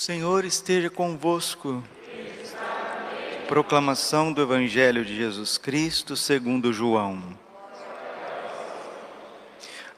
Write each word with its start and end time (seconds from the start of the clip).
Senhor 0.00 0.46
esteja 0.46 0.88
convosco. 0.88 1.84
Proclamação 3.46 4.32
do 4.32 4.40
Evangelho 4.40 5.04
de 5.04 5.14
Jesus 5.14 5.58
Cristo 5.58 6.16
segundo 6.16 6.72
João. 6.72 7.22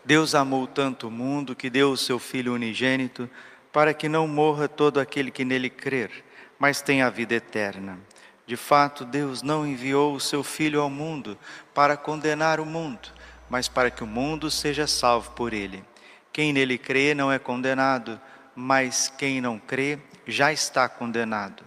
Deus 0.05 0.35
amou 0.35 0.67
tanto 0.67 1.07
o 1.07 1.11
mundo 1.11 1.55
que 1.55 1.71
deu 1.71 1.93
o 1.93 1.97
seu 1.97 2.19
Filho 2.19 2.53
unigênito 2.53 3.31
para 3.73 3.95
que 3.95 4.09
não 4.09 4.27
morra 4.27 4.67
todo 4.67 4.99
aquele 4.99 5.31
que 5.31 5.45
nele 5.45 5.71
crer, 5.71 6.11
mas 6.59 6.83
tenha 6.83 7.07
a 7.07 7.11
vida 7.11 7.37
eterna. 7.37 7.97
De 8.45 8.57
fato, 8.57 9.05
Deus 9.05 9.41
não 9.41 9.65
enviou 9.65 10.17
o 10.17 10.21
seu 10.21 10.43
Filho 10.43 10.81
ao 10.81 10.91
mundo 10.91 11.39
para 11.73 11.97
condenar 11.97 12.59
o 12.59 12.67
mundo, 12.67 13.09
mas 13.49 13.69
para 13.69 13.89
que 13.89 14.03
o 14.03 14.07
mundo 14.09 14.51
seja 14.51 14.89
salvo 14.89 15.31
por 15.31 15.53
ele. 15.53 15.85
Quem 16.33 16.53
nele 16.53 16.77
crê 16.77 17.15
não 17.15 17.31
é 17.31 17.39
condenado 17.39 18.21
mas 18.55 19.09
quem 19.09 19.41
não 19.41 19.59
crê 19.59 19.99
já 20.27 20.53
está 20.53 20.89
condenado, 20.89 21.65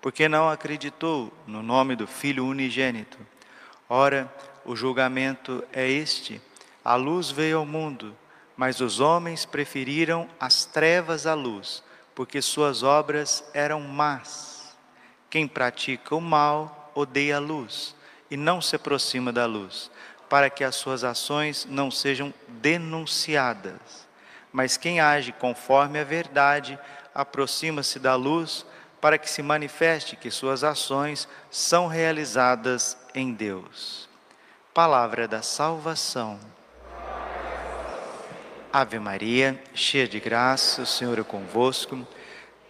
porque 0.00 0.28
não 0.28 0.48
acreditou 0.48 1.32
no 1.46 1.62
nome 1.62 1.96
do 1.96 2.06
Filho 2.06 2.46
unigênito. 2.46 3.18
Ora, 3.88 4.32
o 4.64 4.76
julgamento 4.76 5.64
é 5.72 5.88
este: 5.88 6.40
a 6.84 6.94
luz 6.94 7.30
veio 7.30 7.58
ao 7.58 7.66
mundo, 7.66 8.16
mas 8.56 8.80
os 8.80 9.00
homens 9.00 9.44
preferiram 9.44 10.28
as 10.38 10.64
trevas 10.64 11.26
à 11.26 11.34
luz, 11.34 11.82
porque 12.14 12.40
suas 12.40 12.82
obras 12.82 13.44
eram 13.52 13.80
más. 13.80 14.76
Quem 15.28 15.48
pratica 15.48 16.14
o 16.14 16.20
mal 16.20 16.92
odeia 16.94 17.36
a 17.36 17.40
luz 17.40 17.94
e 18.30 18.36
não 18.36 18.60
se 18.60 18.76
aproxima 18.76 19.32
da 19.32 19.46
luz, 19.46 19.90
para 20.28 20.50
que 20.50 20.64
as 20.64 20.76
suas 20.76 21.04
ações 21.04 21.66
não 21.68 21.90
sejam 21.90 22.32
denunciadas 22.48 24.05
mas 24.56 24.78
quem 24.78 25.00
age 25.00 25.32
conforme 25.32 26.00
a 26.00 26.04
verdade 26.04 26.78
aproxima-se 27.14 27.98
da 27.98 28.14
luz 28.14 28.64
para 29.02 29.18
que 29.18 29.28
se 29.28 29.42
manifeste 29.42 30.16
que 30.16 30.30
suas 30.30 30.64
ações 30.64 31.28
são 31.50 31.86
realizadas 31.86 32.96
em 33.14 33.34
Deus. 33.34 34.08
Palavra 34.72 35.28
da 35.28 35.42
salvação. 35.42 36.40
Ave 38.72 38.98
Maria, 38.98 39.62
cheia 39.74 40.08
de 40.08 40.18
graça, 40.18 40.80
o 40.80 40.86
Senhor 40.86 41.18
é 41.18 41.22
convosco. 41.22 42.08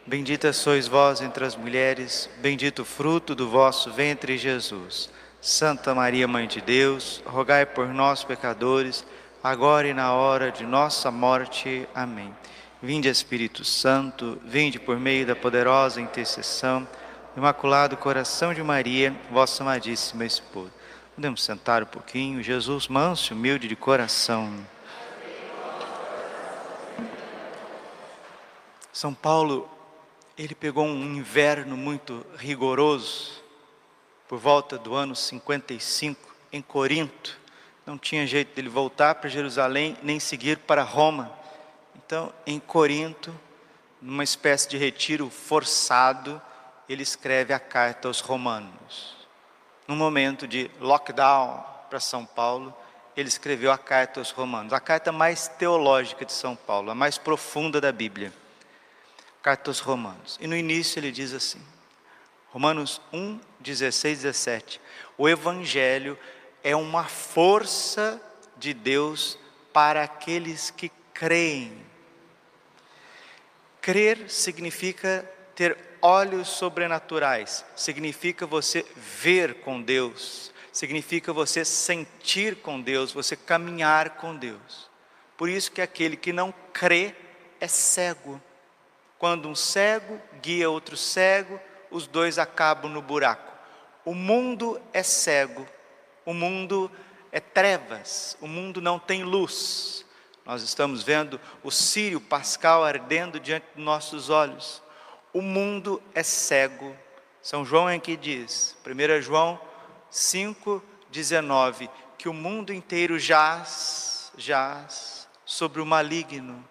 Bendita 0.05 0.53
sois 0.53 0.89
vós 0.89 1.21
entre 1.21 1.45
as 1.45 1.55
mulheres, 1.55 2.29
bendito 2.39 2.83
o 2.83 2.85
fruto 2.85 3.33
do 3.33 3.49
vosso 3.49 3.93
ventre, 3.93 4.37
Jesus. 4.37 5.09
Santa 5.41 5.95
Maria, 5.95 6.27
Mãe 6.27 6.49
de 6.49 6.61
Deus, 6.61 7.23
rogai 7.25 7.65
por 7.65 7.87
nós, 7.87 8.25
pecadores, 8.25 9.07
agora 9.47 9.87
e 9.87 9.95
na 9.95 10.13
hora 10.13 10.51
de 10.51 10.67
nossa 10.67 11.09
morte. 11.09 11.89
Amém. 11.95 12.35
Vinde 12.83 13.09
Espírito 13.09 13.65
Santo, 13.65 14.41
vinde 14.45 14.77
por 14.77 14.99
meio 14.99 15.25
da 15.25 15.37
poderosa 15.37 16.01
intercessão, 16.01 16.87
Imaculado 17.37 17.97
Coração 17.97 18.53
de 18.53 18.61
Maria, 18.61 19.15
vossa 19.31 19.63
amadíssima 19.63 20.25
esposa. 20.25 20.73
Podemos 21.15 21.45
sentar 21.45 21.85
um 21.85 21.87
pouquinho, 21.87 22.43
Jesus 22.43 22.89
manso 22.89 23.33
e 23.33 23.37
humilde 23.37 23.69
de 23.69 23.77
coração. 23.77 24.53
São 28.93 29.15
Paulo, 29.15 29.71
ele 30.37 30.57
pegou 30.57 30.85
um 30.85 31.15
inverno 31.15 31.77
muito 31.77 32.27
rigoroso, 32.37 33.41
por 34.27 34.41
volta 34.41 34.77
do 34.77 34.93
ano 34.93 35.15
55, 35.15 36.35
em 36.53 36.61
Corinto 36.61 37.46
não 37.87 37.97
tinha 37.97 38.27
jeito 38.27 38.55
dele 38.55 38.69
voltar 38.69 39.15
para 39.15 39.31
Jerusalém 39.31 39.97
nem 40.03 40.19
seguir 40.19 40.59
para 40.59 40.83
Roma. 40.83 41.33
Então, 41.95 42.33
em 42.45 42.59
Corinto, 42.59 43.33
numa 44.03 44.25
espécie 44.25 44.69
de 44.69 44.77
retiro 44.77 45.31
forçado, 45.31 46.43
ele 46.89 47.05
escreve 47.05 47.55
a 47.55 47.61
carta 47.61 48.09
aos 48.09 48.21
Romanos. 48.21 49.17
Num 49.87 49.95
momento 49.95 50.49
de 50.49 50.69
lockdown 50.81 51.65
para 51.89 52.01
São 52.01 52.27
Paulo, 52.27 52.77
ele 53.17 53.29
escreveu 53.29 53.71
a 53.71 53.79
carta 53.79 54.21
aos 54.21 54.31
Romanos, 54.31 54.73
a 54.73 54.81
carta 54.81 55.13
mais 55.13 55.47
teológica 55.49 56.25
de 56.25 56.33
São 56.33 56.57
Paulo, 56.57 56.91
a 56.91 56.95
mais 56.95 57.17
profunda 57.17 57.81
da 57.81 57.93
Bíblia. 57.93 58.33
Carta 59.41 59.71
aos 59.71 59.79
Romanos. 59.79 60.37
E 60.41 60.49
no 60.49 60.57
início 60.57 60.99
ele 60.99 61.13
diz 61.13 61.33
assim: 61.33 61.63
Romanos 62.51 63.01
1, 63.13 63.41
16, 63.61 64.23
17. 64.23 64.81
O 65.17 65.29
Evangelho 65.29 66.19
é 66.67 66.75
uma 66.75 67.05
força 67.05 68.21
de 68.57 68.75
Deus 68.75 69.39
para 69.73 70.03
aqueles 70.03 70.69
que 70.69 70.91
creem. 71.15 71.81
Crer 73.81 74.29
significa 74.29 75.25
ter 75.55 75.79
olhos 76.03 76.49
sobrenaturais, 76.49 77.65
significa 77.77 78.49
você 78.49 78.85
ver 78.97 79.61
com 79.61 79.81
Deus, 79.81 80.53
significa 80.73 81.33
você 81.33 81.65
sentir 81.65 82.57
com 82.57 82.81
Deus, 82.81 83.13
você 83.13 83.37
caminhar 83.37 84.17
com 84.17 84.35
Deus. 84.35 84.91
Por 85.37 85.49
isso 85.49 85.71
que 85.71 85.81
aquele 85.81 86.17
que 86.17 86.33
não 86.33 86.53
crê 86.73 87.15
é 87.61 87.69
cego. 87.69 88.43
Quando 89.21 89.49
um 89.49 89.55
cego 89.55 90.21
guia 90.43 90.69
outro 90.69 90.97
cego, 90.97 91.61
os 91.93 92.09
dois 92.09 92.41
acabam 92.41 92.91
no 92.91 93.01
buraco. 93.01 93.53
O 94.05 94.13
mundo 94.13 94.83
é 94.93 95.05
cego 95.05 95.65
o 96.27 96.35
mundo 96.35 96.91
é 97.31 97.39
trevas, 97.39 98.37
o 98.41 98.49
mundo 98.49 98.83
não 98.83 98.99
tem 98.99 99.23
luz. 99.23 100.05
Nós 100.45 100.63
estamos 100.63 101.03
vendo 101.03 101.41
o 101.63 101.71
Sírio 101.71 102.21
Pascal 102.21 102.85
ardendo 102.85 103.39
diante 103.39 103.67
dos 103.75 103.85
nossos 103.85 104.29
olhos. 104.29 104.83
O 105.33 105.41
mundo 105.41 106.03
é 106.15 106.23
cego. 106.23 106.95
São 107.41 107.65
João 107.65 107.89
é 107.89 107.99
que 107.99 108.17
diz, 108.17 108.77
1 108.85 109.23
João 109.23 109.61
5, 110.11 110.83
19, 111.11 111.89
que 112.19 112.29
o 112.29 112.35
mundo 112.35 112.73
inteiro 112.73 113.19
jaz, 113.19 114.33
jaz 114.37 115.29
sobre 115.45 115.81
o 115.81 115.87
maligno. 115.87 116.67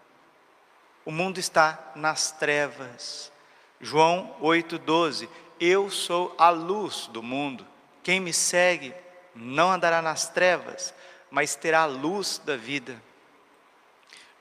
O 1.05 1.11
mundo 1.11 1.39
está 1.39 1.91
nas 1.95 2.31
trevas. 2.31 3.31
João 3.79 4.35
8,12, 4.41 5.29
eu 5.59 5.89
sou 5.89 6.35
a 6.37 6.49
luz 6.49 7.07
do 7.07 7.23
mundo. 7.23 7.65
Quem 8.03 8.19
me 8.19 8.33
segue 8.33 8.93
não 9.35 9.71
andará 9.71 10.01
nas 10.01 10.29
trevas, 10.29 10.93
mas 11.29 11.55
terá 11.55 11.81
a 11.81 11.85
luz 11.85 12.41
da 12.43 12.55
vida. 12.55 13.01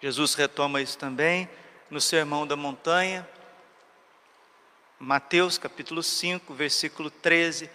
Jesus 0.01 0.35
retoma 0.35 0.81
isso 0.81 0.97
também 0.97 1.49
no 1.91 2.01
Sermão 2.01 2.47
da 2.47 2.57
Montanha, 2.57 3.29
Mateus 4.99 5.59
capítulo 5.59 6.03
5, 6.03 6.55
versículo 6.55 7.11
13, 7.11 7.69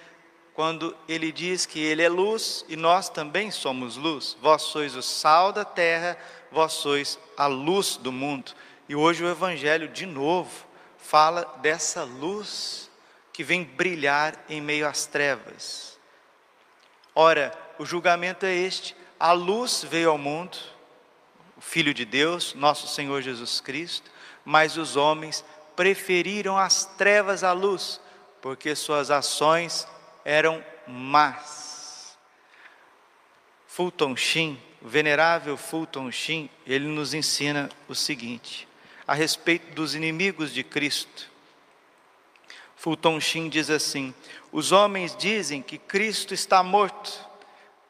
quando 0.53 0.96
ele 1.07 1.31
diz 1.31 1.66
que 1.66 1.80
ele 1.80 2.02
é 2.02 2.09
luz 2.09 2.66
e 2.68 2.75
nós 2.75 3.09
também 3.09 3.51
somos 3.51 3.97
luz. 3.97 4.36
Vós 4.41 4.63
sois 4.63 4.96
o 4.96 5.01
sal 5.01 5.53
da 5.53 5.63
terra, 5.63 6.18
vós 6.51 6.74
sois 6.74 7.19
a 7.38 7.47
luz 7.47 7.97
do 7.97 8.12
mundo. 8.12 8.53
E 8.88 8.96
hoje 8.96 9.24
o 9.24 9.30
Evangelho, 9.30 9.88
de 9.88 10.06
novo, 10.06 10.66
fala 10.97 11.46
dessa 11.62 12.03
luz 12.03 12.90
que 13.31 13.44
vem 13.44 13.63
brilhar 13.63 14.44
em 14.50 14.59
meio 14.59 14.88
às 14.88 15.06
trevas. 15.06 15.88
Ora, 17.22 17.52
o 17.78 17.85
julgamento 17.85 18.46
é 18.46 18.56
este: 18.56 18.96
a 19.19 19.34
luz 19.34 19.84
veio 19.84 20.09
ao 20.09 20.18
mundo, 20.18 20.57
o 21.57 21.59
Filho 21.59 21.94
de 21.94 22.06
Deus, 22.06 22.53
nosso 22.53 22.88
Senhor 22.88 23.22
Jesus 23.22 23.59
Cristo, 23.59 24.09
mas 24.46 24.78
os 24.78 24.96
homens 24.96 25.44
preferiram 25.75 26.57
as 26.57 26.85
trevas 26.85 27.44
à 27.44 27.52
luz, 27.52 28.00
porque 28.41 28.74
suas 28.74 29.12
ações 29.12 29.85
eram 30.24 30.63
más. 30.88 32.18
Fulton 33.68 34.16
Sheen, 34.16 34.57
o 34.81 34.88
venerável 34.88 35.57
Fulton 35.57 36.09
Sheen, 36.13 36.50
ele 36.66 36.88
nos 36.88 37.13
ensina 37.13 37.68
o 37.90 37.96
seguinte, 37.96 38.66
a 39.06 39.13
respeito 39.13 39.75
dos 39.75 39.94
inimigos 39.94 40.53
de 40.53 40.63
Cristo. 40.63 41.30
Fulton 42.79 43.19
Sheen 43.19 43.49
diz 43.49 43.69
assim: 43.69 44.13
Os 44.53 44.71
homens 44.71 45.13
dizem 45.13 45.61
que 45.61 45.77
Cristo 45.77 46.33
está 46.33 46.63
morto, 46.63 47.27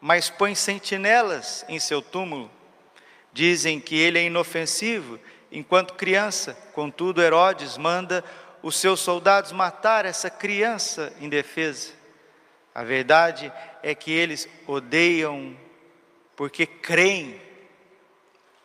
mas 0.02 0.32
põem 0.32 0.56
sentinelas 0.56 1.64
em 1.70 1.80
seu 1.80 2.02
túmulo. 2.02 2.50
Dizem 3.32 3.80
que 3.80 3.96
ele 3.96 4.18
é 4.18 4.24
inofensivo, 4.24 5.20
enquanto 5.52 5.94
criança, 5.94 6.58
contudo, 6.74 7.22
Herodes 7.22 7.78
manda 7.78 8.26
os 8.64 8.78
seus 8.78 9.00
soldados 9.00 9.52
matar 9.52 10.08
essa 10.08 10.28
criança 10.28 11.14
indefesa. 11.22 11.92
A 12.74 12.84
verdade 12.84 13.54
é 13.84 13.94
que 13.94 14.12
eles 14.12 14.50
odeiam 14.66 15.56
porque 16.36 16.66
creem, 16.66 17.40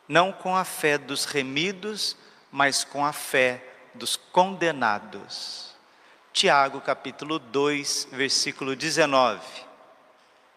não 0.08 0.32
com 0.32 0.56
a 0.56 0.64
fé 0.64 0.96
dos 0.96 1.26
remidos, 1.26 2.16
mas 2.50 2.82
com 2.82 3.04
a 3.04 3.12
fé 3.12 3.62
dos 3.94 4.16
condenados. 4.16 5.73
Tiago 6.34 6.81
capítulo 6.81 7.38
2, 7.38 8.08
versículo 8.10 8.75
19. 8.75 9.40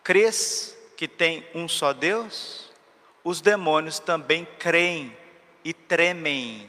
Crês 0.04 0.76
que 0.98 1.08
tem 1.08 1.48
um 1.54 1.68
só 1.70 1.94
Deus? 1.94 2.72
Os 3.24 3.42
demônios 3.42 4.00
também 4.00 4.44
creem 4.58 5.16
e 5.64 5.74
tremem. 5.74 6.68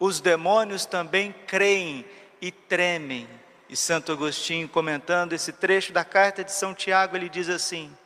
os 0.00 0.20
demônios 0.20 0.84
também 0.84 1.32
creem 1.46 2.04
e 2.42 2.50
tremem. 2.50 3.28
E 3.68 3.76
Santo 3.76 4.10
Agostinho, 4.10 4.68
comentando 4.68 5.32
esse 5.32 5.52
trecho 5.52 5.92
da 5.92 6.04
carta 6.04 6.42
de 6.42 6.50
São 6.50 6.74
Tiago, 6.74 7.14
ele 7.14 7.28
diz 7.28 7.48
assim: 7.48 7.96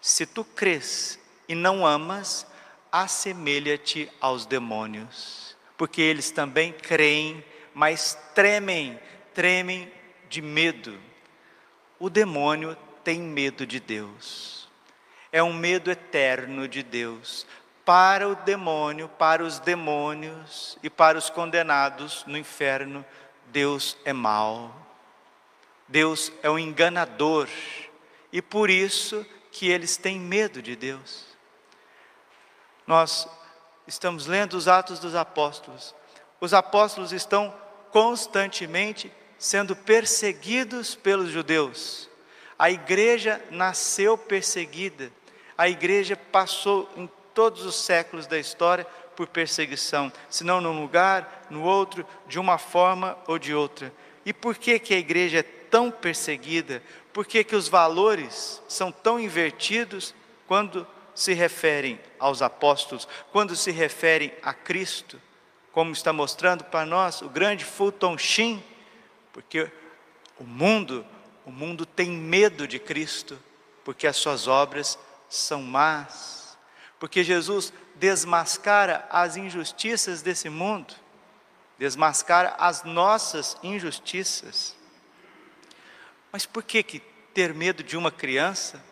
Se 0.00 0.24
tu 0.24 0.44
crês 0.44 1.18
e 1.48 1.56
não 1.56 1.84
amas, 1.84 2.46
assemelha-te 2.92 4.08
aos 4.20 4.46
demônios, 4.46 5.56
porque 5.76 6.00
eles 6.00 6.30
também 6.30 6.72
creem, 6.72 7.44
mas 7.74 8.18
tremem, 8.34 8.98
tremem 9.34 9.90
de 10.28 10.42
medo. 10.42 10.98
O 11.98 12.10
demônio 12.10 12.76
tem 13.04 13.20
medo 13.20 13.66
de 13.66 13.80
Deus, 13.80 14.68
é 15.30 15.42
um 15.42 15.52
medo 15.52 15.90
eterno 15.90 16.68
de 16.68 16.82
Deus. 16.82 17.46
Para 17.84 18.28
o 18.28 18.36
demônio, 18.36 19.08
para 19.08 19.42
os 19.42 19.58
demônios 19.58 20.78
e 20.82 20.88
para 20.88 21.18
os 21.18 21.28
condenados 21.28 22.24
no 22.26 22.38
inferno, 22.38 23.04
Deus 23.48 23.96
é 24.04 24.12
mau. 24.12 24.74
Deus 25.88 26.32
é 26.42 26.50
um 26.50 26.58
enganador 26.58 27.48
e 28.32 28.40
por 28.40 28.70
isso 28.70 29.26
que 29.50 29.68
eles 29.68 29.96
têm 29.96 30.18
medo 30.18 30.62
de 30.62 30.74
Deus. 30.74 31.26
Nós 32.86 33.28
estamos 33.86 34.26
lendo 34.26 34.54
os 34.54 34.68
Atos 34.68 34.98
dos 34.98 35.14
Apóstolos. 35.14 35.94
Os 36.40 36.54
apóstolos 36.54 37.12
estão 37.12 37.54
constantemente 37.92 39.12
sendo 39.38 39.76
perseguidos 39.76 40.94
pelos 40.94 41.30
judeus. 41.30 42.08
A 42.58 42.70
igreja 42.70 43.40
nasceu 43.50 44.16
perseguida. 44.16 45.12
A 45.56 45.68
igreja 45.68 46.16
passou 46.16 46.88
em 46.96 47.08
todos 47.34 47.64
os 47.64 47.76
séculos 47.76 48.26
da 48.26 48.38
história 48.38 48.86
por 49.14 49.26
perseguição, 49.26 50.10
senão 50.30 50.60
num 50.60 50.80
lugar, 50.80 51.46
no 51.50 51.62
outro, 51.62 52.06
de 52.26 52.38
uma 52.38 52.56
forma 52.56 53.18
ou 53.26 53.38
de 53.38 53.54
outra. 53.54 53.92
E 54.24 54.32
por 54.32 54.56
que, 54.56 54.78
que 54.78 54.94
a 54.94 54.98
igreja 54.98 55.40
é 55.40 55.42
tão 55.42 55.90
perseguida? 55.90 56.82
Por 57.12 57.26
que, 57.26 57.44
que 57.44 57.56
os 57.56 57.68
valores 57.68 58.62
são 58.68 58.90
tão 58.90 59.20
invertidos 59.20 60.14
quando 60.46 60.86
se 61.14 61.34
referem 61.34 62.00
aos 62.18 62.40
apóstolos, 62.40 63.06
quando 63.30 63.54
se 63.54 63.70
referem 63.70 64.32
a 64.42 64.54
Cristo? 64.54 65.20
Como 65.72 65.92
está 65.92 66.12
mostrando 66.12 66.64
para 66.64 66.86
nós 66.86 67.22
o 67.22 67.28
grande 67.28 67.64
Fulton 67.64 68.16
Sheen, 68.16 68.62
porque 69.32 69.70
o 70.38 70.44
mundo, 70.44 71.04
o 71.44 71.50
mundo 71.50 71.84
tem 71.86 72.10
medo 72.10 72.68
de 72.68 72.78
Cristo, 72.78 73.38
porque 73.84 74.06
as 74.06 74.16
suas 74.16 74.46
obras 74.46 74.98
são 75.28 75.62
más. 75.62 76.56
Porque 76.98 77.24
Jesus 77.24 77.72
desmascara 77.96 79.06
as 79.10 79.36
injustiças 79.36 80.22
desse 80.22 80.48
mundo, 80.48 80.94
desmascara 81.78 82.54
as 82.58 82.84
nossas 82.84 83.56
injustiças. 83.62 84.76
Mas 86.30 86.46
por 86.46 86.62
que, 86.62 86.82
que 86.82 87.00
ter 87.34 87.52
medo 87.52 87.82
de 87.82 87.96
uma 87.96 88.10
criança? 88.10 88.82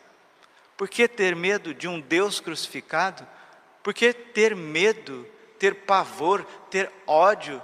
Por 0.76 0.88
que 0.88 1.06
ter 1.06 1.36
medo 1.36 1.74
de 1.74 1.86
um 1.86 2.00
Deus 2.00 2.40
crucificado? 2.40 3.26
Por 3.82 3.94
que 3.94 4.12
ter 4.12 4.56
medo, 4.56 5.26
ter 5.60 5.84
pavor, 5.84 6.42
ter 6.70 6.90
ódio 7.06 7.62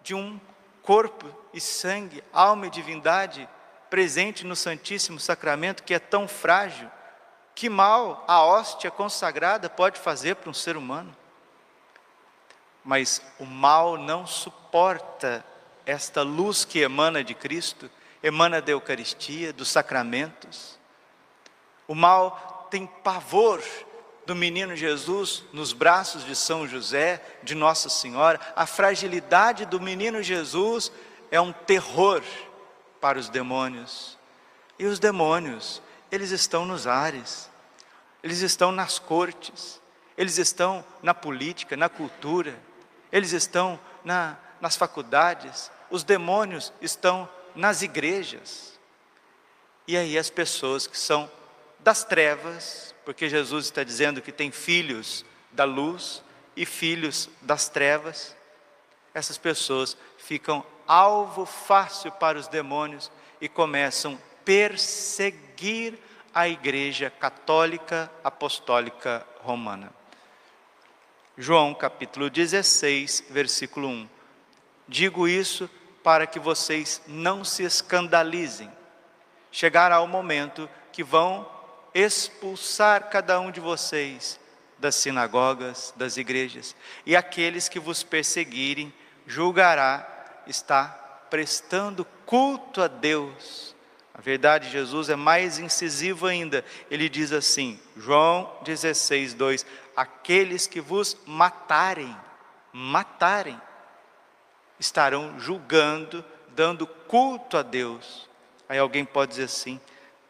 de 0.00 0.14
um 0.14 0.40
corpo 0.80 1.26
e 1.52 1.60
sangue, 1.60 2.22
alma 2.32 2.68
e 2.68 2.70
divindade 2.70 3.48
presente 3.90 4.46
no 4.46 4.54
Santíssimo 4.54 5.18
Sacramento 5.18 5.82
que 5.82 5.92
é 5.92 5.98
tão 5.98 6.28
frágil? 6.28 6.88
Que 7.52 7.68
mal 7.68 8.24
a 8.28 8.44
hóstia 8.44 8.92
consagrada 8.92 9.68
pode 9.68 9.98
fazer 9.98 10.36
para 10.36 10.48
um 10.48 10.54
ser 10.54 10.76
humano? 10.76 11.14
Mas 12.84 13.20
o 13.40 13.44
mal 13.44 13.98
não 13.98 14.24
suporta 14.24 15.44
esta 15.84 16.22
luz 16.22 16.64
que 16.64 16.78
emana 16.78 17.24
de 17.24 17.34
Cristo, 17.34 17.90
emana 18.22 18.62
da 18.62 18.70
Eucaristia, 18.70 19.52
dos 19.52 19.68
sacramentos. 19.68 20.78
O 21.88 21.94
mal 21.94 22.68
tem 22.70 22.86
pavor 22.86 23.60
do 24.26 24.34
menino 24.34 24.74
Jesus 24.74 25.44
nos 25.52 25.72
braços 25.72 26.24
de 26.24 26.34
São 26.34 26.66
José, 26.66 27.22
de 27.42 27.54
Nossa 27.54 27.88
Senhora. 27.88 28.40
A 28.56 28.66
fragilidade 28.66 29.64
do 29.64 29.80
menino 29.80 30.22
Jesus 30.22 30.90
é 31.30 31.40
um 31.40 31.52
terror 31.52 32.22
para 33.00 33.18
os 33.18 33.28
demônios. 33.28 34.18
E 34.78 34.84
os 34.84 34.98
demônios 34.98 35.80
eles 36.10 36.30
estão 36.30 36.66
nos 36.66 36.86
ares, 36.86 37.48
eles 38.22 38.40
estão 38.40 38.72
nas 38.72 38.98
cortes, 38.98 39.80
eles 40.16 40.38
estão 40.38 40.84
na 41.02 41.14
política, 41.14 41.76
na 41.76 41.88
cultura, 41.88 42.58
eles 43.12 43.32
estão 43.32 43.78
na, 44.04 44.36
nas 44.60 44.76
faculdades, 44.76 45.70
os 45.88 46.02
demônios 46.02 46.72
estão 46.80 47.28
nas 47.54 47.82
igrejas. 47.82 48.78
E 49.86 49.96
aí 49.96 50.18
as 50.18 50.30
pessoas 50.30 50.86
que 50.86 50.98
são 50.98 51.30
das 51.86 52.02
trevas, 52.02 52.92
porque 53.04 53.28
Jesus 53.28 53.66
está 53.66 53.84
dizendo 53.84 54.20
que 54.20 54.32
tem 54.32 54.50
filhos 54.50 55.24
da 55.52 55.62
luz 55.62 56.20
e 56.56 56.66
filhos 56.66 57.30
das 57.40 57.68
trevas, 57.68 58.36
essas 59.14 59.38
pessoas 59.38 59.96
ficam 60.18 60.66
alvo 60.84 61.46
fácil 61.46 62.10
para 62.10 62.36
os 62.40 62.48
demônios 62.48 63.08
e 63.40 63.48
começam 63.48 64.14
a 64.14 64.44
perseguir 64.44 65.96
a 66.34 66.48
Igreja 66.48 67.08
Católica 67.08 68.10
Apostólica 68.24 69.24
Romana. 69.42 69.92
João 71.38 71.72
capítulo 71.72 72.28
16, 72.28 73.26
versículo 73.30 73.86
1. 73.86 74.08
Digo 74.88 75.28
isso 75.28 75.70
para 76.02 76.26
que 76.26 76.40
vocês 76.40 77.00
não 77.06 77.44
se 77.44 77.62
escandalizem. 77.62 78.72
Chegará 79.52 80.00
o 80.00 80.08
momento 80.08 80.68
que 80.90 81.04
vão 81.04 81.54
expulsar 81.98 83.08
cada 83.08 83.40
um 83.40 83.50
de 83.50 83.60
vocês 83.60 84.38
das 84.78 84.94
sinagogas, 84.96 85.94
das 85.96 86.16
igrejas, 86.16 86.76
e 87.06 87.16
aqueles 87.16 87.68
que 87.68 87.80
vos 87.80 88.02
perseguirem 88.02 88.92
julgará 89.26 90.42
estar 90.46 91.26
prestando 91.30 92.04
culto 92.26 92.82
a 92.82 92.88
Deus 92.88 93.74
a 94.16 94.20
verdade, 94.22 94.70
Jesus 94.70 95.10
é 95.10 95.16
mais 95.16 95.58
incisivo 95.58 96.26
ainda. 96.26 96.64
Ele 96.90 97.06
diz 97.06 97.32
assim, 97.32 97.78
João 97.94 98.50
16, 98.62 99.34
2: 99.34 99.66
Aqueles 99.94 100.66
que 100.66 100.80
vos 100.80 101.18
matarem, 101.26 102.16
matarem, 102.72 103.60
estarão 104.80 105.38
julgando, 105.38 106.24
dando 106.48 106.86
culto 106.86 107.58
a 107.58 107.62
Deus. 107.62 108.26
Aí 108.66 108.78
alguém 108.78 109.04
pode 109.04 109.32
dizer 109.32 109.44
assim, 109.44 109.78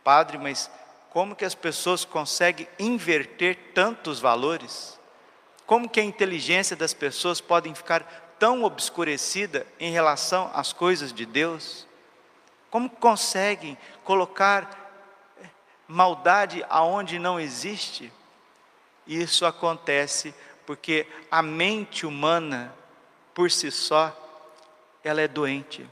Padre, 0.02 0.36
mas 0.36 0.68
como 1.16 1.34
que 1.34 1.46
as 1.46 1.54
pessoas 1.54 2.04
conseguem 2.04 2.68
inverter 2.78 3.72
tantos 3.72 4.20
valores? 4.20 5.00
Como 5.64 5.88
que 5.88 5.98
a 5.98 6.04
inteligência 6.04 6.76
das 6.76 6.92
pessoas 6.92 7.40
pode 7.40 7.74
ficar 7.74 8.34
tão 8.38 8.64
obscurecida 8.64 9.66
em 9.80 9.90
relação 9.90 10.50
às 10.52 10.74
coisas 10.74 11.14
de 11.14 11.24
Deus? 11.24 11.88
Como 12.68 12.90
conseguem 12.90 13.78
colocar 14.04 14.68
maldade 15.88 16.62
aonde 16.68 17.18
não 17.18 17.40
existe? 17.40 18.12
Isso 19.06 19.46
acontece 19.46 20.34
porque 20.66 21.06
a 21.30 21.40
mente 21.40 22.04
humana, 22.04 22.74
por 23.32 23.50
si 23.50 23.70
só, 23.70 24.14
ela 25.02 25.22
é 25.22 25.26
doente. 25.28 25.88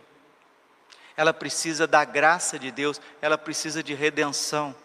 Ela 1.16 1.32
precisa 1.32 1.86
da 1.86 2.04
graça 2.04 2.58
de 2.58 2.70
Deus, 2.70 3.00
ela 3.22 3.38
precisa 3.38 3.82
de 3.82 3.94
redenção. 3.94 4.83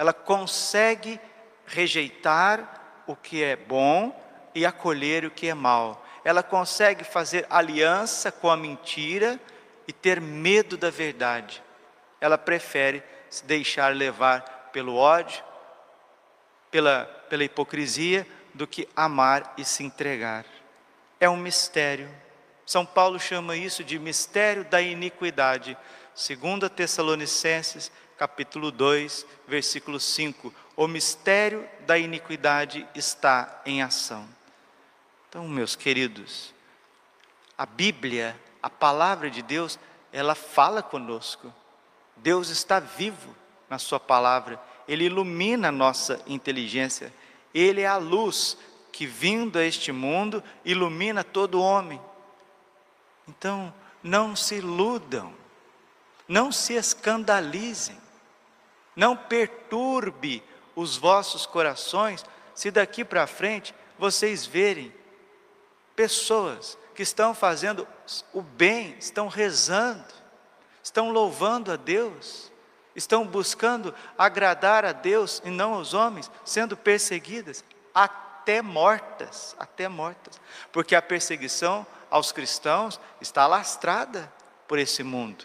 Ela 0.00 0.14
consegue 0.14 1.20
rejeitar 1.66 3.02
o 3.06 3.14
que 3.14 3.44
é 3.44 3.54
bom 3.54 4.18
e 4.54 4.64
acolher 4.64 5.26
o 5.26 5.30
que 5.30 5.48
é 5.48 5.52
mal. 5.52 6.02
Ela 6.24 6.42
consegue 6.42 7.04
fazer 7.04 7.46
aliança 7.50 8.32
com 8.32 8.48
a 8.48 8.56
mentira 8.56 9.38
e 9.86 9.92
ter 9.92 10.18
medo 10.18 10.78
da 10.78 10.88
verdade. 10.88 11.62
Ela 12.18 12.38
prefere 12.38 13.02
se 13.28 13.44
deixar 13.44 13.94
levar 13.94 14.70
pelo 14.72 14.96
ódio, 14.96 15.44
pela, 16.70 17.04
pela 17.28 17.44
hipocrisia, 17.44 18.26
do 18.54 18.66
que 18.66 18.88
amar 18.96 19.52
e 19.58 19.66
se 19.66 19.84
entregar. 19.84 20.46
É 21.20 21.28
um 21.28 21.36
mistério. 21.36 22.08
São 22.64 22.86
Paulo 22.86 23.20
chama 23.20 23.54
isso 23.54 23.84
de 23.84 23.98
mistério 23.98 24.64
da 24.64 24.80
iniquidade. 24.80 25.76
2 26.14 26.72
Tessalonicenses, 26.74 27.92
capítulo 28.20 28.70
2, 28.70 29.26
versículo 29.48 29.98
5. 29.98 30.54
O 30.76 30.86
mistério 30.86 31.66
da 31.86 31.98
iniquidade 31.98 32.86
está 32.94 33.62
em 33.64 33.82
ação. 33.82 34.28
Então, 35.28 35.48
meus 35.48 35.74
queridos, 35.74 36.54
a 37.56 37.64
Bíblia 37.64 38.36
a 38.62 38.68
palavra 38.68 39.30
de 39.30 39.42
Deus, 39.42 39.78
ela 40.12 40.34
fala 40.34 40.82
conosco. 40.82 41.52
Deus 42.16 42.50
está 42.50 42.78
vivo 42.78 43.34
na 43.68 43.78
Sua 43.78 43.98
palavra, 43.98 44.60
Ele 44.86 45.04
ilumina 45.04 45.68
a 45.68 45.72
nossa 45.72 46.20
inteligência, 46.26 47.12
Ele 47.54 47.80
é 47.80 47.86
a 47.86 47.96
luz 47.96 48.56
que 48.92 49.06
vindo 49.06 49.58
a 49.58 49.64
este 49.64 49.92
mundo 49.92 50.42
ilumina 50.64 51.24
todo 51.24 51.62
homem. 51.62 52.00
Então, 53.26 53.72
não 54.02 54.34
se 54.34 54.56
iludam, 54.56 55.32
não 56.28 56.52
se 56.52 56.74
escandalizem, 56.74 57.96
não 58.94 59.16
perturbe 59.16 60.42
os 60.74 60.96
vossos 60.96 61.46
corações, 61.46 62.24
se 62.54 62.70
daqui 62.70 63.04
para 63.04 63.26
frente 63.26 63.74
vocês 63.98 64.46
verem 64.46 64.92
pessoas 65.94 66.78
que 66.94 67.02
estão 67.02 67.34
fazendo 67.34 67.86
o 68.32 68.42
bem, 68.42 68.96
estão 68.98 69.28
rezando, 69.28 70.12
estão 70.82 71.10
louvando 71.10 71.72
a 71.72 71.76
Deus, 71.76 72.50
estão 72.94 73.26
buscando 73.26 73.94
agradar 74.16 74.84
a 74.84 74.92
Deus 74.92 75.40
e 75.44 75.50
não 75.50 75.74
aos 75.74 75.94
homens, 75.94 76.30
sendo 76.44 76.76
perseguidas 76.76 77.64
até 77.94 78.62
mortas, 78.62 79.54
até 79.58 79.88
mortas, 79.88 80.40
porque 80.72 80.94
a 80.94 81.02
perseguição 81.02 81.86
aos 82.10 82.32
cristãos 82.32 83.00
está 83.20 83.46
lastrada 83.46 84.32
por 84.66 84.78
esse 84.78 85.02
mundo. 85.02 85.44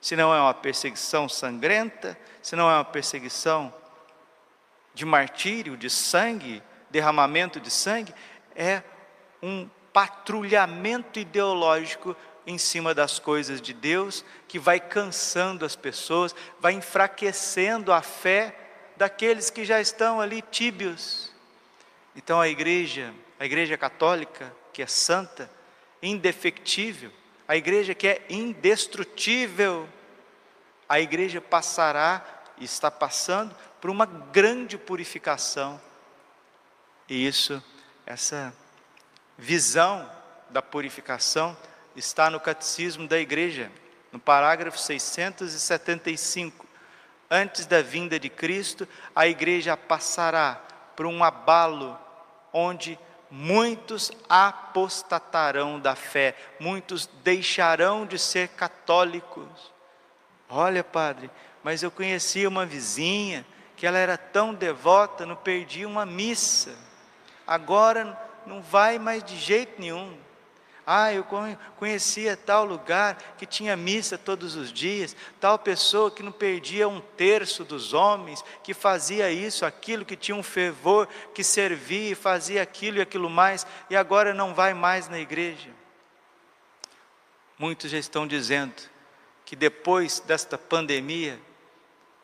Se 0.00 0.14
não 0.14 0.34
é 0.34 0.40
uma 0.40 0.54
perseguição 0.54 1.28
sangrenta, 1.28 2.18
se 2.42 2.54
não 2.54 2.70
é 2.70 2.74
uma 2.74 2.84
perseguição 2.84 3.74
de 4.94 5.04
martírio, 5.04 5.76
de 5.76 5.90
sangue, 5.90 6.62
derramamento 6.90 7.60
de 7.60 7.70
sangue, 7.70 8.14
é 8.54 8.82
um 9.42 9.68
patrulhamento 9.92 11.18
ideológico 11.18 12.16
em 12.46 12.58
cima 12.58 12.94
das 12.94 13.18
coisas 13.18 13.60
de 13.60 13.72
Deus, 13.72 14.24
que 14.46 14.58
vai 14.58 14.78
cansando 14.78 15.64
as 15.64 15.74
pessoas, 15.74 16.34
vai 16.60 16.72
enfraquecendo 16.72 17.92
a 17.92 18.00
fé 18.00 18.54
daqueles 18.96 19.50
que 19.50 19.64
já 19.64 19.80
estão 19.80 20.20
ali 20.20 20.40
tíbios. 20.42 21.32
Então 22.14 22.40
a 22.40 22.48
igreja, 22.48 23.12
a 23.38 23.44
igreja 23.44 23.76
católica, 23.76 24.54
que 24.72 24.80
é 24.80 24.86
santa, 24.86 25.50
indefectível, 26.02 27.10
a 27.48 27.56
igreja 27.56 27.94
que 27.94 28.08
é 28.08 28.26
indestrutível, 28.28 29.88
a 30.88 31.00
igreja 31.00 31.40
passará 31.40 32.24
e 32.58 32.64
está 32.64 32.90
passando 32.90 33.54
por 33.80 33.90
uma 33.90 34.06
grande 34.06 34.76
purificação. 34.76 35.80
E 37.08 37.26
isso, 37.26 37.62
essa 38.04 38.52
visão 39.38 40.10
da 40.50 40.60
purificação 40.60 41.56
está 41.94 42.30
no 42.30 42.40
catecismo 42.40 43.06
da 43.06 43.18
igreja, 43.18 43.70
no 44.10 44.18
parágrafo 44.18 44.78
675. 44.78 46.66
Antes 47.30 47.66
da 47.66 47.82
vinda 47.82 48.18
de 48.18 48.28
Cristo, 48.28 48.88
a 49.14 49.26
igreja 49.26 49.76
passará 49.76 50.60
por 50.94 51.06
um 51.06 51.22
abalo 51.22 51.98
onde 52.52 52.98
muitos 53.30 54.10
apostatarão 54.28 55.80
da 55.80 55.94
fé, 55.94 56.34
muitos 56.60 57.06
deixarão 57.22 58.06
de 58.06 58.18
ser 58.18 58.48
católicos. 58.48 59.72
Olha, 60.48 60.84
padre, 60.84 61.30
mas 61.62 61.82
eu 61.82 61.90
conhecia 61.90 62.48
uma 62.48 62.64
vizinha 62.64 63.44
que 63.76 63.86
ela 63.86 63.98
era 63.98 64.16
tão 64.16 64.54
devota, 64.54 65.26
não 65.26 65.36
perdia 65.36 65.86
uma 65.86 66.06
missa. 66.06 66.74
Agora 67.46 68.18
não 68.46 68.62
vai 68.62 68.98
mais 68.98 69.22
de 69.22 69.36
jeito 69.36 69.80
nenhum. 69.80 70.16
Ah, 70.86 71.12
eu 71.12 71.26
conhecia 71.76 72.36
tal 72.36 72.64
lugar 72.64 73.16
que 73.36 73.44
tinha 73.44 73.76
missa 73.76 74.16
todos 74.16 74.54
os 74.54 74.72
dias, 74.72 75.16
tal 75.40 75.58
pessoa 75.58 76.12
que 76.12 76.22
não 76.22 76.30
perdia 76.30 76.88
um 76.88 77.00
terço 77.00 77.64
dos 77.64 77.92
homens, 77.92 78.44
que 78.62 78.72
fazia 78.72 79.28
isso, 79.32 79.66
aquilo, 79.66 80.04
que 80.04 80.14
tinha 80.14 80.36
um 80.36 80.44
fervor, 80.44 81.08
que 81.34 81.42
servia, 81.42 82.14
fazia 82.14 82.62
aquilo 82.62 82.98
e 82.98 83.00
aquilo 83.00 83.28
mais, 83.28 83.66
e 83.90 83.96
agora 83.96 84.32
não 84.32 84.54
vai 84.54 84.74
mais 84.74 85.08
na 85.08 85.18
igreja. 85.18 85.70
Muitos 87.58 87.90
já 87.90 87.98
estão 87.98 88.24
dizendo 88.24 88.74
que 89.44 89.56
depois 89.56 90.20
desta 90.20 90.56
pandemia, 90.56 91.40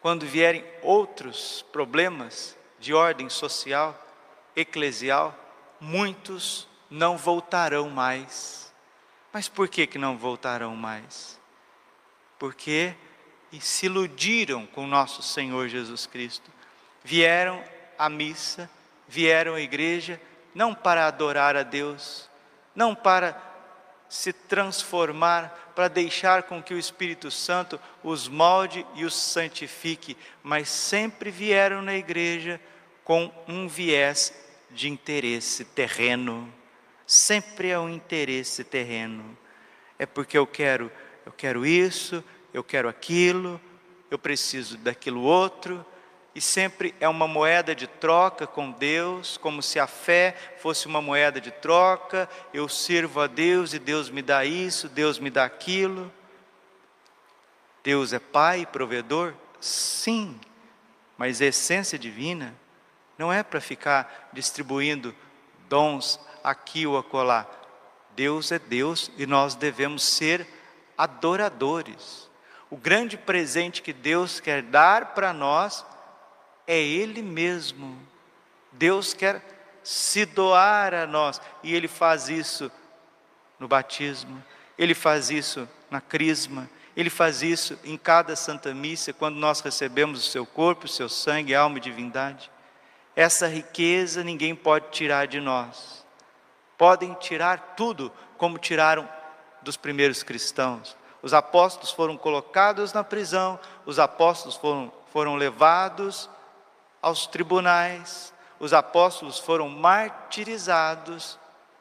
quando 0.01 0.25
vierem 0.25 0.65
outros 0.83 1.65
problemas 1.73 2.57
de 2.79 2.95
ordem 2.95 3.29
social, 3.29 4.01
eclesial, 4.55 5.37
muitos 5.81 6.69
não 6.93 7.17
voltarão 7.17 7.89
mais. 7.89 8.71
Mas 9.33 9.49
por 9.49 9.67
que, 9.67 9.87
que 9.87 9.99
não 9.99 10.19
voltarão 10.19 10.77
mais? 10.77 11.41
Porque 12.39 12.95
se 13.61 13.87
iludiram 13.87 14.67
com 14.67 14.87
nosso 14.87 15.23
Senhor 15.23 15.69
Jesus 15.69 16.05
Cristo. 16.07 16.51
Vieram 17.03 17.65
à 17.99 18.11
missa, 18.11 18.71
vieram 19.09 19.55
à 19.55 19.61
igreja, 19.61 20.21
não 20.55 20.75
para 20.75 21.07
adorar 21.07 21.57
a 21.57 21.63
Deus, 21.63 22.29
não 22.75 22.95
para 22.95 23.41
se 24.07 24.33
transformar, 24.33 25.73
para 25.75 25.89
deixar 25.89 26.43
com 26.43 26.63
que 26.63 26.75
o 26.75 26.79
Espírito 26.79 27.31
Santo 27.31 27.81
os 28.05 28.29
molde 28.29 28.87
e 28.95 29.07
os 29.07 29.15
santifique, 29.15 30.17
mas 30.43 30.69
sempre 30.69 31.31
vieram 31.31 31.81
na 31.81 31.95
igreja 31.95 32.61
com 33.03 33.33
um 33.49 33.67
viés 33.67 34.35
de 34.71 34.91
interesse 34.91 35.65
terreno. 35.65 36.62
Sempre 37.13 37.69
é 37.69 37.79
um 37.79 37.91
interesse 37.91 38.65
terreno. 38.65 39.37
É 39.99 40.07
porque 40.07 40.39
eu 40.39 40.47
quero, 40.47 40.91
eu 41.27 41.33
quero 41.33 41.67
isso, 41.67 42.25
eu 42.55 42.65
quero 42.65 42.89
aquilo, 42.89 43.61
eu 44.11 44.19
preciso 44.19 44.79
daquilo 44.79 45.21
outro, 45.21 45.85
e 46.35 46.41
sempre 46.41 46.95
é 46.99 47.07
uma 47.07 47.29
moeda 47.29 47.75
de 47.75 47.87
troca 47.87 48.47
com 48.47 48.71
Deus, 48.71 49.37
como 49.37 49.63
se 49.63 49.79
a 49.79 49.87
fé 49.87 50.35
fosse 50.57 50.87
uma 50.87 51.03
moeda 51.03 51.39
de 51.39 51.51
troca. 51.51 52.27
Eu 52.51 52.67
sirvo 52.67 53.21
a 53.21 53.27
Deus 53.27 53.75
e 53.75 53.79
Deus 53.79 54.09
me 54.09 54.23
dá 54.23 54.47
isso, 54.47 54.89
Deus 54.89 55.19
me 55.19 55.29
dá 55.29 55.45
aquilo. 55.45 56.11
Deus 57.85 58.15
é 58.15 58.19
Pai 58.19 58.61
e 58.61 58.67
provedor? 58.67 59.35
Sim, 59.61 60.41
mas 61.19 61.43
a 61.43 61.45
essência 61.45 61.99
divina 61.99 62.55
não 63.19 63.31
é 63.31 63.43
para 63.43 63.61
ficar 63.61 64.31
distribuindo 64.33 65.15
dons 65.69 66.19
aqui 66.43 66.87
ou 66.87 66.99
acolá. 66.99 67.47
Deus 68.15 68.53
é 68.53 68.59
Deus 68.59 69.11
e 69.17 69.27
nós 69.27 69.55
devemos 69.55 70.03
ser 70.03 70.47
adoradores. 70.97 72.31
O 72.71 72.77
grande 72.77 73.17
presente 73.17 73.83
que 73.83 73.93
Deus 73.93 74.41
quer 74.41 74.63
dar 74.63 75.15
para 75.15 75.33
nós 75.33 75.85
é 76.67 76.81
Ele 76.81 77.23
mesmo. 77.23 77.99
Deus 78.73 79.13
quer 79.13 79.43
se 79.83 80.25
doar 80.25 80.95
a 80.95 81.07
nós 81.07 81.41
e 81.63 81.75
Ele 81.75 81.89
faz 81.89 82.29
isso 82.29 82.71
no 83.59 83.69
batismo, 83.69 84.43
Ele 84.79 84.95
faz 84.95 85.31
isso 85.31 85.69
na 85.91 86.01
crisma, 86.01 86.69
Ele 86.97 87.11
faz 87.11 87.43
isso 87.43 87.79
em 87.85 87.97
cada 87.97 88.35
Santa 88.35 88.75
Missa, 88.75 89.13
quando 89.13 89.37
nós 89.37 89.61
recebemos 89.61 90.27
o 90.27 90.31
Seu 90.31 90.47
corpo, 90.47 90.87
o 90.87 90.89
Seu 90.89 91.09
sangue, 91.09 91.55
alma 91.55 91.79
e 91.79 91.81
divindade. 91.81 92.51
Essa 93.15 93.47
riqueza 93.47 94.25
ninguém 94.25 94.55
pode 94.55 94.91
tirar 94.91 95.27
de 95.27 95.41
nós. 95.41 96.02
Podem 96.83 97.15
tirar 97.15 97.75
tudo, 97.77 98.11
como 98.37 98.59
tiraram 98.59 99.09
dos 99.63 99.77
primeiros 99.77 100.25
cristãos. 100.25 100.97
Os 101.23 101.33
apóstolos 101.33 101.93
foram 101.93 102.17
colocados 102.17 102.93
na 102.93 103.05
prisão, 103.05 103.57
os 103.87 104.01
apóstolos 104.01 104.57
foram, 104.57 104.93
foram 105.13 105.37
levados 105.37 106.29
aos 107.01 107.25
tribunais, 107.29 108.35
os 108.59 108.73
apóstolos 108.73 109.39
foram 109.39 109.69
martirizados 109.69 111.39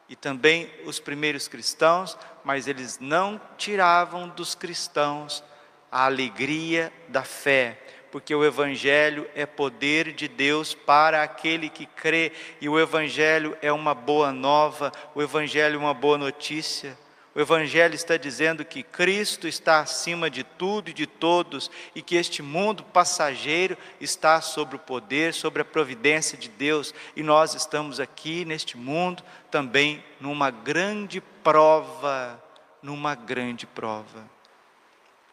e 0.08 0.14
também 0.14 0.72
os 0.86 1.00
primeiros 1.00 1.48
cristãos, 1.48 2.16
mas 2.44 2.68
eles 2.68 3.00
não 3.00 3.40
tiravam 3.58 4.28
dos 4.28 4.54
cristãos 4.54 5.42
a 5.90 6.04
alegria 6.04 6.92
da 7.08 7.24
fé, 7.24 8.01
porque 8.12 8.34
o 8.34 8.44
Evangelho 8.44 9.26
é 9.34 9.46
poder 9.46 10.12
de 10.12 10.28
Deus 10.28 10.74
para 10.74 11.22
aquele 11.22 11.70
que 11.70 11.86
crê, 11.86 12.30
e 12.60 12.68
o 12.68 12.78
Evangelho 12.78 13.56
é 13.62 13.72
uma 13.72 13.94
boa 13.94 14.30
nova, 14.30 14.92
o 15.14 15.22
Evangelho 15.22 15.76
é 15.76 15.78
uma 15.78 15.94
boa 15.94 16.18
notícia. 16.18 16.96
O 17.34 17.40
Evangelho 17.40 17.94
está 17.94 18.18
dizendo 18.18 18.62
que 18.66 18.82
Cristo 18.82 19.48
está 19.48 19.80
acima 19.80 20.28
de 20.28 20.44
tudo 20.44 20.90
e 20.90 20.92
de 20.92 21.06
todos, 21.06 21.70
e 21.94 22.02
que 22.02 22.14
este 22.14 22.42
mundo 22.42 22.84
passageiro 22.84 23.78
está 23.98 24.42
sobre 24.42 24.76
o 24.76 24.78
poder, 24.78 25.32
sobre 25.32 25.62
a 25.62 25.64
providência 25.64 26.36
de 26.36 26.50
Deus, 26.50 26.94
e 27.16 27.22
nós 27.22 27.54
estamos 27.54 27.98
aqui 27.98 28.44
neste 28.44 28.76
mundo 28.76 29.22
também 29.50 30.04
numa 30.20 30.50
grande 30.50 31.22
prova, 31.42 32.38
numa 32.82 33.14
grande 33.14 33.66
prova. 33.66 34.30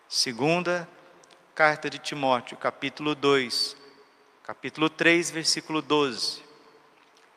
Segunda 0.07 0.87
carta 1.59 1.89
de 1.89 1.99
Timóteo, 1.99 2.55
capítulo 2.55 3.13
2, 3.13 3.75
capítulo 4.43 4.89
3, 4.89 5.29
versículo 5.29 5.81
12. 5.81 6.41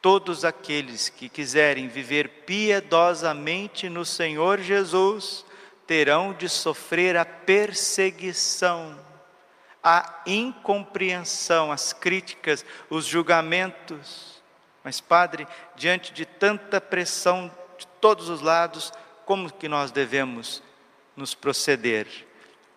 Todos 0.01 0.45
aqueles 0.45 1.09
que 1.09 1.29
quiserem 1.29 1.89
viver 1.89 2.29
piedosamente 2.47 3.89
no 3.89 4.05
Senhor 4.05 4.61
Jesus 4.61 5.45
terão 5.89 6.33
de 6.33 6.49
sofrer 6.49 7.17
a 7.17 7.25
perseguição, 7.25 8.97
a 9.83 10.23
incompreensão, 10.25 11.73
as 11.73 11.93
críticas, 11.93 12.65
os 12.89 13.05
julgamentos. 13.05 14.41
Mas, 14.85 15.01
Padre, 15.01 15.49
diante 15.75 16.13
de 16.13 16.25
tanta 16.25 16.81
pressão 16.81 17.51
de 17.77 17.89
todos 18.01 18.29
os 18.29 18.41
lados, 18.41 18.93
como 19.27 19.53
que 19.53 19.67
nós 19.67 19.91
devemos 19.91 20.63
nos 21.17 21.35
proceder? 21.35 22.07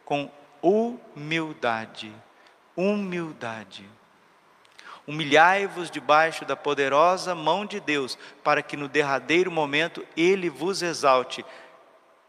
Com 0.03 0.27
humildade. 0.65 2.11
Humildade. 2.75 3.87
Humilhai-vos 5.05 5.91
debaixo 5.91 6.43
da 6.43 6.55
poderosa 6.55 7.35
mão 7.35 7.65
de 7.65 7.79
Deus, 7.79 8.17
para 8.43 8.63
que 8.63 8.75
no 8.75 8.87
derradeiro 8.87 9.51
momento 9.51 10.03
ele 10.17 10.49
vos 10.49 10.81
exalte. 10.81 11.45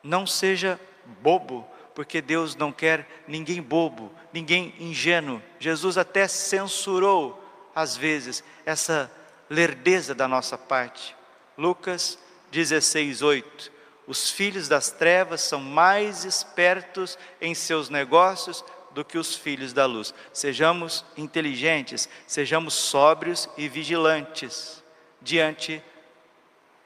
Não 0.02 0.26
seja 0.26 0.78
bobo, 1.22 1.66
porque 1.94 2.20
Deus 2.20 2.54
não 2.54 2.70
quer 2.70 3.24
ninguém 3.26 3.62
bobo, 3.62 4.12
ninguém 4.30 4.74
ingênuo. 4.78 5.42
Jesus 5.58 5.96
até 5.96 6.28
censurou, 6.28 7.42
às 7.74 7.96
vezes, 7.96 8.44
essa 8.66 9.10
lerdeza 9.48 10.14
da 10.14 10.28
nossa 10.28 10.58
parte. 10.58 11.16
Lucas 11.56 12.18
16, 12.52 13.22
8. 13.22 13.75
Os 14.06 14.30
filhos 14.30 14.68
das 14.68 14.90
trevas 14.90 15.40
são 15.40 15.60
mais 15.60 16.24
espertos 16.24 17.18
em 17.40 17.54
seus 17.54 17.88
negócios 17.88 18.64
do 18.92 19.04
que 19.04 19.18
os 19.18 19.34
filhos 19.34 19.72
da 19.72 19.84
luz. 19.84 20.14
Sejamos 20.32 21.04
inteligentes, 21.16 22.08
sejamos 22.26 22.74
sóbrios 22.74 23.48
e 23.56 23.68
vigilantes 23.68 24.82
diante 25.20 25.82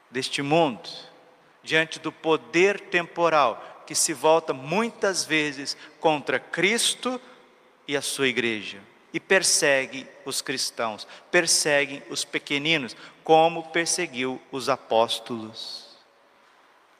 deste 0.09 0.41
mundo, 0.41 0.89
diante 1.63 1.99
do 1.99 2.11
poder 2.11 2.79
temporal 2.79 3.83
que 3.85 3.95
se 3.95 4.13
volta 4.13 4.53
muitas 4.53 5.23
vezes 5.23 5.77
contra 5.99 6.39
Cristo 6.39 7.21
e 7.87 7.95
a 7.95 8.01
sua 8.01 8.27
igreja 8.27 8.79
e 9.13 9.19
persegue 9.19 10.07
os 10.25 10.41
cristãos, 10.41 11.07
persegue 11.29 12.01
os 12.09 12.23
pequeninos, 12.23 12.95
como 13.23 13.69
perseguiu 13.69 14.41
os 14.51 14.69
apóstolos, 14.69 15.90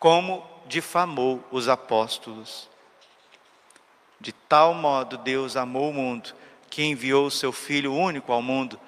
como 0.02 0.44
difamou 0.66 1.48
os 1.52 1.70
apóstolos. 1.70 2.68
De 4.20 4.32
tal 4.32 4.74
modo 4.74 5.16
Deus 5.16 5.56
amou 5.56 5.92
o 5.92 5.94
mundo, 5.94 6.34
que 6.72 6.84
enviou 6.84 7.28
o 7.28 7.32
seu 7.32 7.52
Filho 7.52 7.94
único 7.94 8.32
ao 8.34 8.42
mundo, 8.42 8.82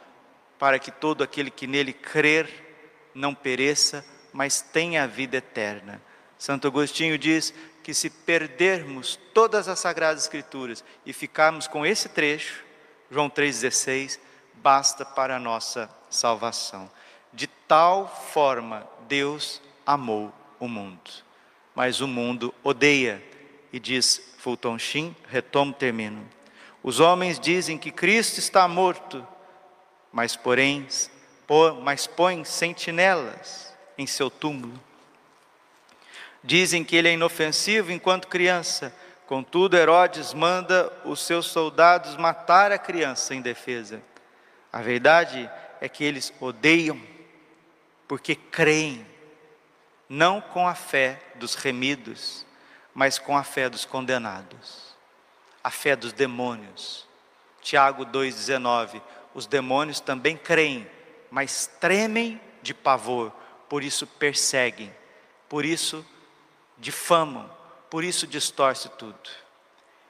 para 0.58 0.80
que 0.80 0.90
todo 0.90 1.24
aquele 1.24 1.52
que 1.52 1.68
nele 1.68 1.94
crer 1.94 3.12
não 3.14 3.36
pereça, 3.36 4.04
mas 4.34 4.60
tenha 4.60 5.04
a 5.04 5.08
vida 5.08 5.38
eterna. 5.38 6.02
Santo 6.36 6.68
Agostinho 6.68 7.16
diz 7.16 7.54
que 7.84 7.94
se 7.94 8.10
perdermos 8.10 9.20
todas 9.36 9.68
as 9.68 9.78
Sagradas 9.78 10.24
Escrituras 10.24 10.84
e 11.06 11.14
ficarmos 11.14 11.68
com 11.68 11.86
esse 11.86 12.10
trecho, 12.10 12.64
João 13.12 13.30
3,16, 13.30 14.20
basta 14.56 15.06
para 15.06 15.36
a 15.36 15.40
nossa 15.40 15.88
salvação. 16.10 16.90
De 17.32 17.46
tal 17.46 18.08
forma 18.32 18.88
Deus 19.08 19.62
amou 19.86 20.34
o 20.66 20.68
mundo, 20.68 21.10
mas 21.76 22.02
o 22.02 22.08
mundo 22.08 22.54
odeia. 22.64 23.22
E 23.72 23.80
diz 23.80 24.34
Fulton 24.38 24.78
Sheen, 24.78 25.16
retomo, 25.28 25.74
termino. 25.74 26.30
Os 26.84 27.00
homens 27.00 27.40
dizem 27.40 27.78
que 27.78 27.92
Cristo 27.92 28.38
está 28.38 28.68
morto, 28.68 29.26
mas 30.12 30.36
porém, 30.36 30.88
mas 31.82 32.06
põem 32.06 32.44
sentinelas 32.44 33.74
em 33.98 34.06
seu 34.06 34.30
túmulo. 34.30 34.80
Dizem 36.44 36.84
que 36.84 36.96
ele 36.96 37.08
é 37.08 37.14
inofensivo 37.14 37.92
enquanto 37.92 38.28
criança, 38.28 38.94
Contudo, 39.26 39.78
Herodes 39.78 40.34
manda 40.34 40.92
os 41.06 41.22
seus 41.22 41.48
soldados 41.48 42.18
matar 42.18 42.72
a 42.72 42.78
criança 42.78 43.34
em 43.34 43.42
defesa. 43.42 44.02
A 44.72 44.82
verdade 44.82 45.50
é 45.80 45.88
que 45.88 46.04
eles 46.04 46.34
odeiam 46.40 47.02
porque 48.08 48.36
creem, 48.36 49.06
não 50.14 50.40
com 50.40 50.68
a 50.68 50.76
fé 50.76 51.20
dos 51.34 51.56
remidos, 51.56 52.46
mas 52.94 53.18
com 53.18 53.36
a 53.36 53.44
fé 53.44 53.68
dos 53.68 53.84
condenados, 53.84 54.96
a 55.64 55.72
fé 55.72 55.96
dos 55.96 56.14
demônios. 56.14 57.08
Tiago 57.64 58.06
2,19: 58.06 59.02
os 59.34 59.48
demônios 59.48 60.00
também 60.00 60.38
creem, 60.38 60.88
mas 61.32 61.66
tremem 61.80 62.40
de 62.62 62.76
pavor, 62.76 63.32
por 63.68 63.84
isso 63.84 64.06
perseguem, 64.06 64.94
por 65.50 65.66
isso 65.66 66.06
difamam, 66.78 67.50
por 67.90 68.04
isso 68.04 68.28
distorce 68.28 68.90
tudo. 68.90 69.32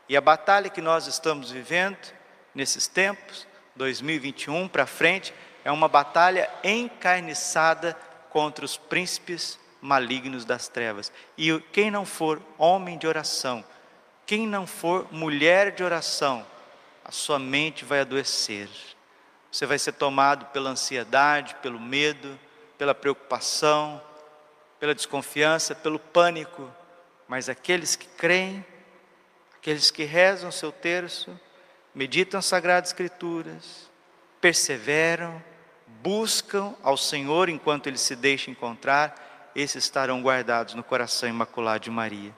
E 0.09 0.17
a 0.17 0.21
batalha 0.21 0.69
que 0.69 0.81
nós 0.81 1.07
estamos 1.07 1.49
vivendo 1.49 2.13
nesses 2.53 2.87
tempos, 2.87 3.47
2021 3.77 4.67
para 4.67 4.85
frente, 4.85 5.33
é 5.63 5.71
uma 5.71 5.87
batalha 5.87 6.49
encarniçada 6.61 7.97
contra 8.29 8.65
os 8.65 8.75
príncipes 8.75 9.62
malignos 9.83 10.45
das 10.45 10.67
trevas. 10.67 11.11
E 11.37 11.59
quem 11.71 11.91
não 11.91 12.05
for 12.05 12.41
homem 12.57 12.97
de 12.97 13.05
oração, 13.05 13.63
quem 14.25 14.47
não 14.47 14.65
for 14.65 15.07
mulher 15.11 15.71
de 15.71 15.83
oração, 15.83 16.45
a 17.05 17.11
sua 17.11 17.37
mente 17.37 17.85
vai 17.85 17.99
adoecer. 17.99 18.69
Você 19.51 19.65
vai 19.67 19.77
ser 19.77 19.91
tomado 19.91 20.45
pela 20.47 20.71
ansiedade, 20.71 21.55
pelo 21.61 21.79
medo, 21.79 22.39
pela 22.77 22.95
preocupação, 22.95 24.01
pela 24.79 24.95
desconfiança, 24.95 25.75
pelo 25.75 25.99
pânico 25.99 26.71
mas 27.27 27.49
aqueles 27.49 27.95
que 27.95 28.07
creem, 28.07 28.65
aqueles 29.55 29.89
que 29.89 30.03
rezam 30.03 30.51
seu 30.51 30.71
terço, 30.71 31.39
meditam 31.93 32.37
as 32.37 32.45
Sagradas 32.45 32.89
Escrituras, 32.89 33.89
perseveram, 34.41 35.43
buscam 36.01 36.75
ao 36.83 36.97
Senhor 36.97 37.49
enquanto 37.49 37.87
ele 37.87 37.97
se 37.97 38.15
deixa 38.15 38.51
encontrar, 38.51 39.32
esses 39.55 39.83
estarão 39.83 40.21
guardados 40.21 40.73
no 40.73 40.83
coração 40.83 41.29
imaculado 41.29 41.83
de 41.83 41.91
Maria. 41.91 42.35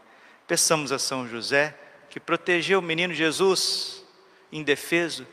Peçamos 0.47 0.91
a 0.91 0.99
São 0.99 1.27
José 1.27 1.77
que 2.09 2.19
protegeu 2.19 2.79
o 2.79 2.81
menino 2.81 3.13
Jesus 3.13 4.03
indefeso, 4.51 5.27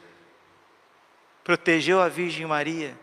protegeu 1.44 2.00
a 2.00 2.08
Virgem 2.08 2.46
Maria 2.46 2.96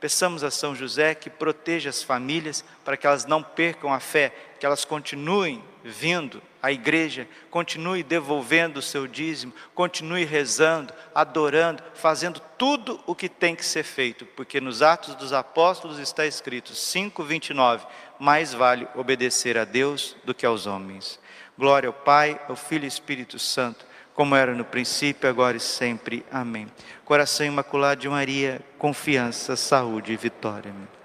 Peçamos 0.00 0.44
a 0.44 0.50
São 0.50 0.76
José 0.76 1.14
que 1.14 1.28
proteja 1.28 1.90
as 1.90 2.02
famílias 2.02 2.64
para 2.84 2.96
que 2.96 3.06
elas 3.06 3.24
não 3.24 3.42
percam 3.42 3.92
a 3.92 3.98
fé, 3.98 4.32
que 4.60 4.64
elas 4.64 4.84
continuem 4.84 5.62
vindo 5.82 6.40
à 6.62 6.70
igreja, 6.70 7.28
continue 7.50 8.04
devolvendo 8.04 8.78
o 8.78 8.82
seu 8.82 9.08
dízimo, 9.08 9.52
continue 9.74 10.24
rezando, 10.24 10.94
adorando, 11.12 11.82
fazendo 11.94 12.40
tudo 12.56 13.00
o 13.06 13.14
que 13.14 13.28
tem 13.28 13.56
que 13.56 13.64
ser 13.64 13.82
feito, 13.82 14.24
porque 14.24 14.60
nos 14.60 14.82
Atos 14.82 15.16
dos 15.16 15.32
Apóstolos 15.32 15.98
está 15.98 16.24
escrito 16.26 16.74
5:29, 16.74 17.84
mais 18.18 18.52
vale 18.52 18.88
obedecer 18.94 19.56
a 19.58 19.64
Deus 19.64 20.16
do 20.24 20.34
que 20.34 20.46
aos 20.46 20.66
homens. 20.66 21.18
Glória 21.56 21.88
ao 21.88 21.92
Pai, 21.92 22.40
ao 22.48 22.56
Filho 22.56 22.84
e 22.84 22.88
Espírito 22.88 23.38
Santo 23.38 23.88
como 24.18 24.34
era 24.34 24.52
no 24.52 24.64
princípio, 24.64 25.30
agora 25.30 25.56
e 25.56 25.60
sempre. 25.60 26.26
Amém. 26.28 26.66
Coração 27.04 27.46
imaculado 27.46 28.00
de 28.00 28.08
Maria, 28.08 28.60
confiança, 28.76 29.54
saúde 29.54 30.12
e 30.12 30.16
vitória. 30.16 30.72
Amém. 30.72 30.97